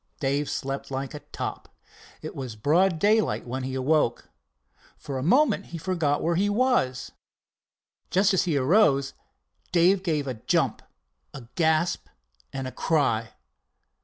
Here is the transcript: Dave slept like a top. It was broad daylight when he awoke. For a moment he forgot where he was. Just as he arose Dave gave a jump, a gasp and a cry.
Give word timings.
Dave 0.19 0.49
slept 0.49 0.89
like 0.89 1.13
a 1.13 1.19
top. 1.31 1.69
It 2.23 2.35
was 2.35 2.55
broad 2.55 2.97
daylight 2.97 3.45
when 3.45 3.61
he 3.61 3.75
awoke. 3.75 4.31
For 4.97 5.19
a 5.19 5.21
moment 5.21 5.67
he 5.67 5.77
forgot 5.77 6.23
where 6.23 6.33
he 6.37 6.49
was. 6.49 7.11
Just 8.09 8.33
as 8.33 8.45
he 8.45 8.57
arose 8.57 9.13
Dave 9.71 10.01
gave 10.01 10.25
a 10.25 10.33
jump, 10.47 10.81
a 11.35 11.43
gasp 11.55 12.07
and 12.51 12.67
a 12.67 12.71
cry. 12.71 13.33